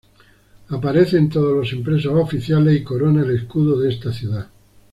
Aparece 0.69 1.17
en 1.19 1.29
todos 1.29 1.53
los 1.55 1.73
impresos 1.73 2.11
oficiales 2.15 2.75
y 2.75 2.83
corona 2.83 3.21
el 3.21 3.35
escudo 3.35 3.77
de 3.79 3.91
esta 3.93 4.11
ciudad. 4.11 4.47